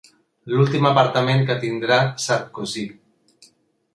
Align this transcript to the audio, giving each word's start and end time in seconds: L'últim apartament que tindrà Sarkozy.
L'últim 0.53 0.87
apartament 0.91 1.43
que 1.51 1.57
tindrà 1.65 1.99
Sarkozy. 2.25 2.87